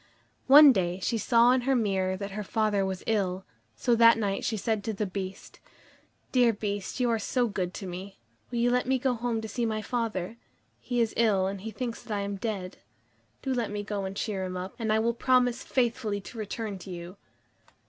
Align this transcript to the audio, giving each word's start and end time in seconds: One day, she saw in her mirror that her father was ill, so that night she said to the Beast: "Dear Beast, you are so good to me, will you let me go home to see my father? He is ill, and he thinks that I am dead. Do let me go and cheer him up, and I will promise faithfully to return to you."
One 0.47 0.71
day, 0.73 0.99
she 0.99 1.19
saw 1.19 1.51
in 1.51 1.61
her 1.61 1.75
mirror 1.75 2.17
that 2.17 2.31
her 2.31 2.41
father 2.43 2.83
was 2.83 3.03
ill, 3.05 3.45
so 3.75 3.93
that 3.93 4.17
night 4.17 4.43
she 4.43 4.57
said 4.57 4.83
to 4.85 4.93
the 4.93 5.05
Beast: 5.05 5.59
"Dear 6.31 6.51
Beast, 6.53 6.99
you 6.99 7.07
are 7.11 7.19
so 7.19 7.47
good 7.47 7.71
to 7.75 7.85
me, 7.85 8.17
will 8.49 8.57
you 8.57 8.71
let 8.71 8.87
me 8.87 8.97
go 8.97 9.13
home 9.13 9.41
to 9.41 9.47
see 9.47 9.63
my 9.63 9.83
father? 9.83 10.37
He 10.79 11.01
is 11.01 11.13
ill, 11.17 11.45
and 11.45 11.61
he 11.61 11.69
thinks 11.69 12.01
that 12.01 12.15
I 12.17 12.21
am 12.21 12.37
dead. 12.37 12.77
Do 13.43 13.53
let 13.53 13.69
me 13.69 13.83
go 13.83 14.05
and 14.05 14.15
cheer 14.17 14.43
him 14.43 14.57
up, 14.57 14.73
and 14.79 14.91
I 14.91 14.97
will 14.97 15.13
promise 15.13 15.61
faithfully 15.61 16.19
to 16.19 16.37
return 16.39 16.79
to 16.79 16.89
you." 16.89 17.17